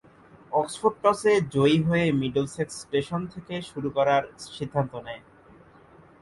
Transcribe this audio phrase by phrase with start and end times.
[0.51, 4.23] Oxford টসে জয়ী হয়ে মিডলসেক্স স্টেশন থেকে শুরু করার
[4.55, 5.21] সিদ্ধান্ত নেয়।